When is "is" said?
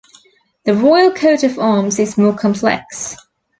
1.99-2.17